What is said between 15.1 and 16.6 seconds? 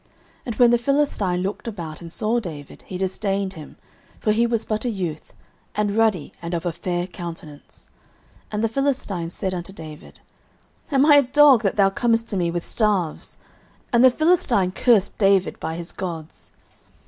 David by his gods.